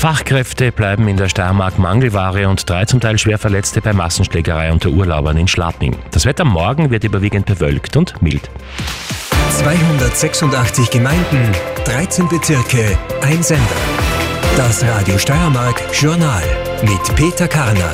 Fachkräfte 0.00 0.72
bleiben 0.72 1.08
in 1.08 1.18
der 1.18 1.28
Steiermark 1.28 1.78
Mangelware 1.78 2.48
und 2.48 2.70
drei 2.70 2.86
zum 2.86 3.00
Teil 3.00 3.18
schwer 3.18 3.36
Verletzte 3.36 3.82
bei 3.82 3.92
Massenschlägerei 3.92 4.72
unter 4.72 4.88
Urlaubern 4.88 5.36
in 5.36 5.46
Schladming. 5.46 5.94
Das 6.10 6.24
Wetter 6.24 6.46
morgen 6.46 6.90
wird 6.90 7.04
überwiegend 7.04 7.44
bewölkt 7.44 7.98
und 7.98 8.22
mild. 8.22 8.48
286 9.58 10.88
Gemeinden, 10.88 11.52
13 11.84 12.28
Bezirke, 12.30 12.96
ein 13.20 13.42
Sender. 13.42 13.62
Das 14.56 14.82
Radio 14.86 15.18
Steiermark 15.18 15.82
Journal 15.92 16.44
mit 16.82 17.14
Peter 17.14 17.46
Karner. 17.46 17.92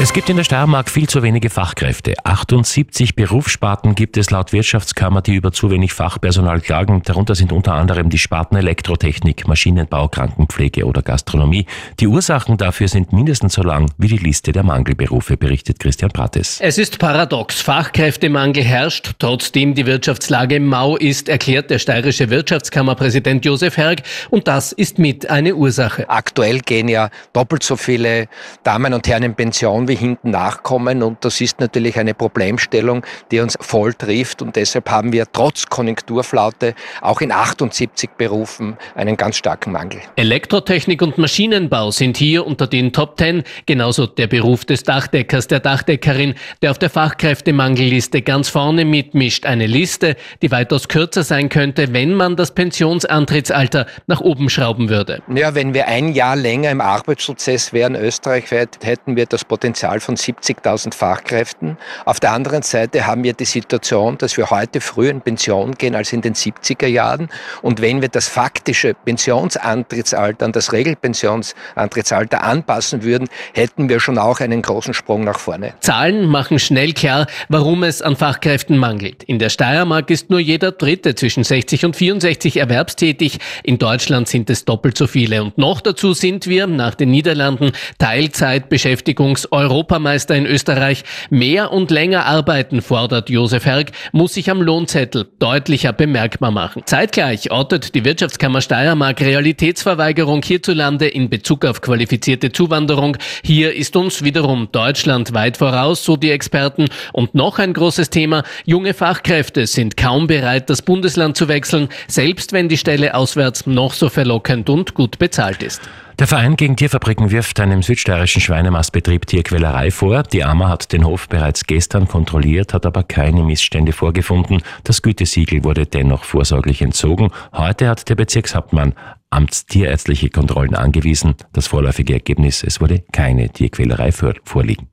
Es 0.00 0.12
gibt 0.12 0.30
in 0.30 0.36
der 0.36 0.44
Steiermark 0.44 0.88
viel 0.88 1.08
zu 1.08 1.24
wenige 1.24 1.50
Fachkräfte. 1.50 2.14
78 2.22 3.16
Berufssparten 3.16 3.96
gibt 3.96 4.16
es 4.16 4.30
laut 4.30 4.52
Wirtschaftskammer, 4.52 5.22
die 5.22 5.34
über 5.34 5.50
zu 5.50 5.72
wenig 5.72 5.92
Fachpersonal 5.92 6.60
klagen. 6.60 7.02
Darunter 7.04 7.34
sind 7.34 7.50
unter 7.50 7.72
anderem 7.72 8.08
die 8.08 8.18
Sparten 8.18 8.56
Elektrotechnik, 8.56 9.48
Maschinenbau, 9.48 10.06
Krankenpflege 10.06 10.86
oder 10.86 11.02
Gastronomie. 11.02 11.66
Die 11.98 12.06
Ursachen 12.06 12.56
dafür 12.56 12.86
sind 12.86 13.12
mindestens 13.12 13.54
so 13.54 13.62
lang 13.64 13.90
wie 13.98 14.06
die 14.06 14.18
Liste 14.18 14.52
der 14.52 14.62
Mangelberufe, 14.62 15.36
berichtet 15.36 15.80
Christian 15.80 16.12
Prates. 16.12 16.60
Es 16.60 16.78
ist 16.78 17.00
paradox. 17.00 17.60
Fachkräftemangel 17.60 18.62
herrscht, 18.62 19.14
trotzdem 19.18 19.74
die 19.74 19.84
Wirtschaftslage 19.84 20.60
mau 20.60 20.94
ist, 20.94 21.28
erklärt 21.28 21.70
der 21.70 21.80
steirische 21.80 22.30
Wirtschaftskammerpräsident 22.30 23.44
Josef 23.44 23.76
Herg. 23.76 24.02
Und 24.30 24.46
das 24.46 24.70
ist 24.70 25.00
mit 25.00 25.28
eine 25.28 25.56
Ursache. 25.56 26.08
Aktuell 26.08 26.60
gehen 26.60 26.86
ja 26.86 27.10
doppelt 27.32 27.64
so 27.64 27.74
viele 27.74 28.28
Damen 28.62 28.94
und 28.94 29.08
Herren 29.08 29.24
in 29.24 29.34
Pension 29.34 29.87
wir 29.88 29.96
hinten 29.96 30.30
nachkommen. 30.30 31.02
Und 31.02 31.24
das 31.24 31.40
ist 31.40 31.60
natürlich 31.60 31.98
eine 31.98 32.14
Problemstellung, 32.14 33.04
die 33.30 33.40
uns 33.40 33.56
voll 33.60 33.94
trifft. 33.94 34.42
Und 34.42 34.56
deshalb 34.56 34.90
haben 34.90 35.12
wir 35.12 35.26
trotz 35.32 35.66
Konjunkturflaute 35.66 36.74
auch 37.00 37.20
in 37.20 37.32
78 37.32 38.10
Berufen 38.16 38.76
einen 38.94 39.16
ganz 39.16 39.36
starken 39.36 39.72
Mangel. 39.72 40.00
Elektrotechnik 40.16 41.02
und 41.02 41.18
Maschinenbau 41.18 41.90
sind 41.90 42.16
hier 42.16 42.46
unter 42.46 42.66
den 42.66 42.92
Top 42.92 43.16
Ten. 43.16 43.42
Genauso 43.66 44.06
der 44.06 44.26
Beruf 44.26 44.64
des 44.64 44.82
Dachdeckers, 44.82 45.48
der 45.48 45.60
Dachdeckerin, 45.60 46.34
der 46.62 46.70
auf 46.70 46.78
der 46.78 46.90
Fachkräftemangelliste 46.90 48.22
ganz 48.22 48.48
vorne 48.48 48.84
mitmischt. 48.84 49.46
Eine 49.46 49.66
Liste, 49.66 50.16
die 50.42 50.50
weitaus 50.50 50.88
kürzer 50.88 51.22
sein 51.22 51.48
könnte, 51.48 51.92
wenn 51.92 52.14
man 52.14 52.36
das 52.36 52.52
Pensionsantrittsalter 52.52 53.86
nach 54.06 54.20
oben 54.20 54.50
schrauben 54.50 54.88
würde. 54.88 55.22
Ja, 55.34 55.54
wenn 55.54 55.74
wir 55.74 55.88
ein 55.88 56.12
Jahr 56.12 56.36
länger 56.36 56.70
im 56.70 56.80
Arbeitsprozess 56.80 57.72
wären, 57.72 57.94
österreichweit, 57.94 58.78
hätten 58.82 59.16
wir 59.16 59.26
das 59.26 59.44
Potenzial 59.44 59.77
Potenzial 59.78 60.00
von 60.00 60.16
70.000 60.16 60.92
Fachkräften. 60.92 61.76
Auf 62.04 62.18
der 62.18 62.32
anderen 62.32 62.62
Seite 62.62 63.06
haben 63.06 63.22
wir 63.22 63.32
die 63.32 63.44
Situation, 63.44 64.18
dass 64.18 64.36
wir 64.36 64.50
heute 64.50 64.80
früher 64.80 65.12
in 65.12 65.20
Pension 65.20 65.72
gehen 65.72 65.94
als 65.94 66.12
in 66.12 66.20
den 66.20 66.34
70er 66.34 66.88
Jahren. 66.88 67.28
Und 67.62 67.80
wenn 67.80 68.02
wir 68.02 68.08
das 68.08 68.26
faktische 68.26 68.94
Pensionsantrittsalter 68.94 70.46
an 70.46 70.50
das 70.50 70.72
Regelpensionsantrittsalter 70.72 72.42
anpassen 72.42 73.04
würden, 73.04 73.28
hätten 73.54 73.88
wir 73.88 74.00
schon 74.00 74.18
auch 74.18 74.40
einen 74.40 74.62
großen 74.62 74.94
Sprung 74.94 75.22
nach 75.22 75.38
vorne. 75.38 75.74
Zahlen 75.78 76.26
machen 76.26 76.58
schnell 76.58 76.92
klar, 76.92 77.28
warum 77.48 77.84
es 77.84 78.02
an 78.02 78.16
Fachkräften 78.16 78.78
mangelt. 78.78 79.22
In 79.22 79.38
der 79.38 79.48
Steiermark 79.48 80.10
ist 80.10 80.28
nur 80.28 80.40
jeder 80.40 80.72
Dritte 80.72 81.14
zwischen 81.14 81.44
60 81.44 81.84
und 81.84 81.94
64 81.94 82.56
erwerbstätig. 82.56 83.38
In 83.62 83.78
Deutschland 83.78 84.26
sind 84.26 84.50
es 84.50 84.64
doppelt 84.64 84.98
so 84.98 85.06
viele. 85.06 85.40
Und 85.40 85.56
noch 85.56 85.80
dazu 85.80 86.14
sind 86.14 86.48
wir 86.48 86.66
nach 86.66 86.96
den 86.96 87.12
Niederlanden 87.12 87.70
Teilzeitbeschäftigungs- 88.00 89.46
Europameister 89.68 90.34
in 90.34 90.46
Österreich. 90.46 91.04
Mehr 91.30 91.72
und 91.72 91.90
länger 91.90 92.24
arbeiten, 92.24 92.80
fordert 92.80 93.28
Josef 93.28 93.66
Herg, 93.66 93.92
muss 94.12 94.34
sich 94.34 94.50
am 94.50 94.62
Lohnzettel 94.62 95.28
deutlicher 95.38 95.92
bemerkbar 95.92 96.50
machen. 96.50 96.82
Zeitgleich 96.86 97.50
ortet 97.50 97.94
die 97.94 98.04
Wirtschaftskammer 98.04 98.62
Steiermark 98.62 99.20
Realitätsverweigerung 99.20 100.42
hierzulande 100.42 101.06
in 101.06 101.28
Bezug 101.28 101.66
auf 101.66 101.80
qualifizierte 101.82 102.50
Zuwanderung. 102.50 103.18
Hier 103.44 103.74
ist 103.74 103.94
uns 103.94 104.24
wiederum 104.24 104.68
Deutschland 104.72 105.34
weit 105.34 105.58
voraus, 105.58 106.04
so 106.04 106.16
die 106.16 106.30
Experten. 106.30 106.86
Und 107.12 107.34
noch 107.34 107.58
ein 107.58 107.74
großes 107.74 108.10
Thema. 108.10 108.44
Junge 108.64 108.94
Fachkräfte 108.94 109.66
sind 109.66 109.96
kaum 109.96 110.26
bereit, 110.26 110.70
das 110.70 110.82
Bundesland 110.82 111.36
zu 111.36 111.48
wechseln, 111.48 111.88
selbst 112.06 112.52
wenn 112.52 112.68
die 112.68 112.78
Stelle 112.78 113.14
auswärts 113.14 113.66
noch 113.66 113.92
so 113.92 114.08
verlockend 114.08 114.70
und 114.70 114.94
gut 114.94 115.18
bezahlt 115.18 115.62
ist. 115.62 115.82
Der 116.18 116.26
Verein 116.26 116.56
gegen 116.56 116.74
Tierfabriken 116.74 117.30
wirft 117.30 117.60
einem 117.60 117.80
südsteirischen 117.80 118.42
Schweinemastbetrieb 118.42 119.24
Tierquälerei 119.24 119.92
vor. 119.92 120.24
Die 120.24 120.42
AMA 120.42 120.68
hat 120.68 120.92
den 120.92 121.04
Hof 121.04 121.28
bereits 121.28 121.64
gestern 121.64 122.08
kontrolliert, 122.08 122.74
hat 122.74 122.86
aber 122.86 123.04
keine 123.04 123.44
Missstände 123.44 123.92
vorgefunden. 123.92 124.60
Das 124.82 125.02
Gütesiegel 125.02 125.62
wurde 125.62 125.86
dennoch 125.86 126.24
vorsorglich 126.24 126.82
entzogen. 126.82 127.30
Heute 127.52 127.88
hat 127.88 128.08
der 128.08 128.16
Bezirkshauptmann 128.16 128.94
amtstierärztliche 129.30 130.28
Kontrollen 130.30 130.74
angewiesen. 130.74 131.36
Das 131.52 131.68
vorläufige 131.68 132.14
Ergebnis, 132.14 132.64
es 132.64 132.80
wurde 132.80 133.04
keine 133.12 133.50
Tierquälerei 133.50 134.10
vorliegen. 134.10 134.88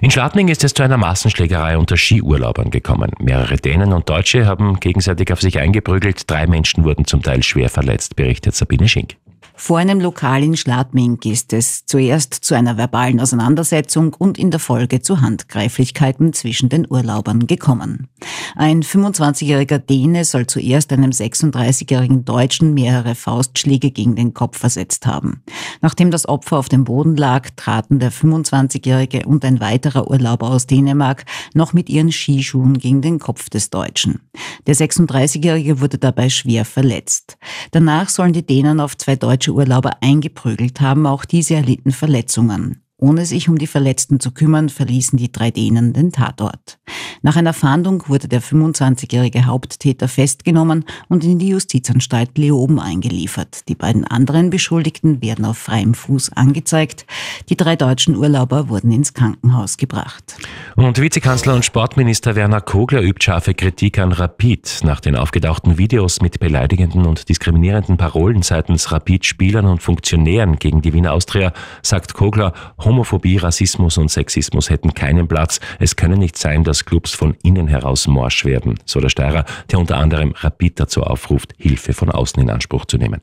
In 0.00 0.10
Schladming 0.10 0.48
ist 0.48 0.64
es 0.64 0.74
zu 0.74 0.82
einer 0.82 0.96
Massenschlägerei 0.96 1.78
unter 1.78 1.96
Skiurlaubern 1.96 2.72
gekommen. 2.72 3.12
Mehrere 3.20 3.54
Dänen 3.54 3.92
und 3.92 4.08
Deutsche 4.08 4.46
haben 4.46 4.80
gegenseitig 4.80 5.32
auf 5.32 5.40
sich 5.40 5.60
eingeprügelt. 5.60 6.28
Drei 6.28 6.48
Menschen 6.48 6.82
wurden 6.82 7.06
zum 7.06 7.22
Teil 7.22 7.44
schwer 7.44 7.68
verletzt, 7.68 8.16
berichtet 8.16 8.56
Sabine 8.56 8.88
Schink. 8.88 9.14
Vor 9.60 9.78
einem 9.78 10.00
Lokal 10.00 10.44
in 10.44 10.56
Schladming 10.56 11.18
ist 11.24 11.52
es 11.52 11.84
zuerst 11.84 12.32
zu 12.32 12.54
einer 12.54 12.76
verbalen 12.76 13.20
Auseinandersetzung 13.20 14.14
und 14.14 14.38
in 14.38 14.52
der 14.52 14.60
Folge 14.60 15.02
zu 15.02 15.20
Handgreiflichkeiten 15.20 16.32
zwischen 16.32 16.68
den 16.68 16.86
Urlaubern 16.88 17.48
gekommen. 17.48 18.06
Ein 18.54 18.84
25-jähriger 18.84 19.78
Däne 19.78 20.24
soll 20.24 20.46
zuerst 20.46 20.92
einem 20.92 21.10
36-jährigen 21.10 22.24
Deutschen 22.24 22.72
mehrere 22.72 23.16
Faustschläge 23.16 23.90
gegen 23.90 24.14
den 24.14 24.32
Kopf 24.32 24.58
versetzt 24.58 25.06
haben. 25.06 25.42
Nachdem 25.82 26.12
das 26.12 26.28
Opfer 26.28 26.56
auf 26.56 26.68
dem 26.68 26.84
Boden 26.84 27.16
lag, 27.16 27.50
traten 27.56 27.98
der 27.98 28.12
25-jährige 28.12 29.26
und 29.26 29.44
ein 29.44 29.60
weiterer 29.60 30.08
Urlauber 30.08 30.50
aus 30.50 30.66
Dänemark 30.66 31.24
noch 31.52 31.72
mit 31.72 31.90
ihren 31.90 32.12
Skischuhen 32.12 32.78
gegen 32.78 33.02
den 33.02 33.18
Kopf 33.18 33.50
des 33.50 33.70
Deutschen. 33.70 34.20
Der 34.68 34.76
36-jährige 34.76 35.80
wurde 35.80 35.98
dabei 35.98 36.30
schwer 36.30 36.64
verletzt. 36.64 37.38
Danach 37.72 38.08
sollen 38.08 38.32
die 38.32 38.46
Dänen 38.46 38.78
auf 38.78 38.96
zwei 38.96 39.16
deutsche 39.16 39.47
deutsche 39.48 39.54
Urlauber 39.54 39.96
eingeprügelt 40.02 40.80
haben, 40.80 41.06
auch 41.06 41.24
diese 41.24 41.54
erlitten 41.54 41.92
Verletzungen. 41.92 42.82
Ohne 42.98 43.24
sich 43.24 43.48
um 43.48 43.58
die 43.58 43.66
Verletzten 43.66 44.20
zu 44.20 44.32
kümmern, 44.32 44.68
verließen 44.68 45.16
die 45.16 45.32
drei 45.32 45.50
Dänen 45.50 45.92
den 45.92 46.12
Tatort. 46.12 46.77
Nach 47.22 47.36
einer 47.36 47.52
Fahndung 47.52 48.04
wurde 48.08 48.28
der 48.28 48.42
25-jährige 48.42 49.46
Haupttäter 49.46 50.08
festgenommen 50.08 50.84
und 51.08 51.24
in 51.24 51.38
die 51.38 51.48
Justizanstalt 51.48 52.36
Leoben 52.38 52.80
eingeliefert. 52.80 53.68
Die 53.68 53.74
beiden 53.74 54.04
anderen 54.04 54.50
Beschuldigten 54.50 55.22
werden 55.22 55.44
auf 55.44 55.58
freiem 55.58 55.94
Fuß 55.94 56.32
angezeigt. 56.32 57.06
Die 57.48 57.56
drei 57.56 57.76
deutschen 57.76 58.16
Urlauber 58.16 58.68
wurden 58.68 58.92
ins 58.92 59.14
Krankenhaus 59.14 59.76
gebracht. 59.76 60.36
Und 60.76 61.00
Vizekanzler 61.00 61.54
und 61.54 61.64
Sportminister 61.64 62.36
Werner 62.36 62.60
Kogler 62.60 63.02
übt 63.02 63.24
scharfe 63.24 63.54
Kritik 63.54 63.98
an 63.98 64.12
Rapid. 64.12 64.80
Nach 64.84 65.00
den 65.00 65.16
aufgetauchten 65.16 65.78
Videos 65.78 66.20
mit 66.20 66.40
beleidigenden 66.40 67.06
und 67.06 67.28
diskriminierenden 67.28 67.96
Parolen 67.96 68.42
seitens 68.42 68.92
Rapid-Spielern 68.92 69.66
und 69.66 69.82
Funktionären 69.82 70.58
gegen 70.58 70.82
die 70.82 70.92
Wiener 70.92 71.12
Austria 71.12 71.52
sagt 71.82 72.14
Kogler, 72.14 72.52
Homophobie, 72.78 73.36
Rassismus 73.38 73.98
und 73.98 74.10
Sexismus 74.10 74.70
hätten 74.70 74.94
keinen 74.94 75.28
Platz. 75.28 75.60
Es 75.78 75.96
könne 75.96 76.16
nicht 76.16 76.36
sein, 76.36 76.64
dass 76.64 76.77
Clubs 76.84 77.14
von 77.14 77.36
innen 77.42 77.68
heraus 77.68 78.06
morsch 78.06 78.44
werden, 78.44 78.78
so 78.84 79.00
der 79.00 79.08
Steirer, 79.08 79.44
der 79.70 79.78
unter 79.78 79.96
anderem 79.96 80.34
Rapid 80.36 80.80
dazu 80.80 81.02
aufruft, 81.02 81.54
Hilfe 81.58 81.92
von 81.92 82.10
außen 82.10 82.42
in 82.42 82.50
Anspruch 82.50 82.84
zu 82.84 82.98
nehmen. 82.98 83.20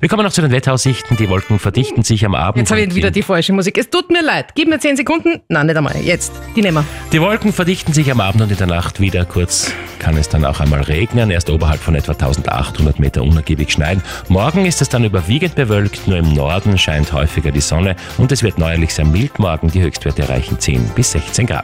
Wir 0.00 0.08
kommen 0.08 0.24
noch 0.24 0.32
zu 0.32 0.42
den 0.42 0.50
Wetteraussichten. 0.50 1.16
Die 1.16 1.28
Wolken 1.30 1.58
verdichten 1.58 2.02
sich 2.02 2.26
am 2.26 2.34
Abend. 2.34 2.58
Jetzt 2.58 2.70
habe 2.70 2.82
ich 2.82 2.94
wieder 2.94 3.10
die 3.10 3.22
falsche 3.22 3.52
Musik. 3.52 3.78
Es 3.78 3.88
tut 3.88 4.10
mir 4.10 4.22
leid. 4.22 4.54
Gib 4.54 4.68
mir 4.68 4.78
10 4.78 4.96
Sekunden. 4.96 5.40
Nein, 5.48 5.66
nicht 5.66 5.76
einmal. 5.76 5.96
Jetzt. 5.96 6.32
Die 6.56 6.62
nehmen 6.62 6.78
wir. 6.78 6.84
Die 7.12 7.20
Wolken 7.20 7.52
verdichten 7.52 7.94
sich 7.94 8.10
am 8.10 8.20
Abend 8.20 8.42
und 8.42 8.50
in 8.50 8.56
der 8.58 8.66
Nacht 8.66 9.00
wieder. 9.00 9.24
Kurz 9.24 9.72
kann 9.98 10.16
es 10.16 10.28
dann 10.28 10.44
auch 10.44 10.60
einmal 10.60 10.82
regnen. 10.82 11.30
Erst 11.30 11.48
oberhalb 11.48 11.80
von 11.80 11.94
etwa 11.94 12.12
1800 12.12 12.98
Meter 12.98 13.22
unergiebig 13.22 13.72
schneien. 13.72 14.02
Morgen 14.28 14.66
ist 14.66 14.82
es 14.82 14.90
dann 14.90 15.04
überwiegend 15.04 15.54
bewölkt. 15.54 16.06
Nur 16.06 16.18
im 16.18 16.34
Norden 16.34 16.76
scheint 16.76 17.12
häufiger 17.12 17.50
die 17.50 17.60
Sonne 17.60 17.96
und 18.18 18.32
es 18.32 18.42
wird 18.42 18.58
neuerlich 18.58 18.92
sehr 18.92 19.06
mild 19.06 19.38
morgen. 19.38 19.70
Die 19.70 19.80
Höchstwerte 19.80 20.22
erreichen 20.22 20.58
10 20.58 20.90
bis 20.94 21.12
16 21.12 21.46
Grad. 21.46 21.62